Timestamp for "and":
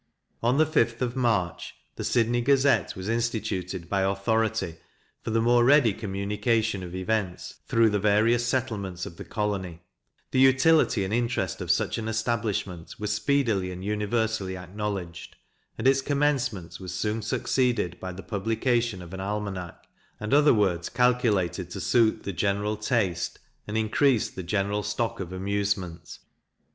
11.05-11.13, 13.71-13.85, 15.77-15.87, 20.19-20.33, 23.67-23.77